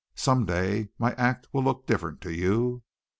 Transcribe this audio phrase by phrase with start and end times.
[0.15, 2.81] Some day my act will look different to you.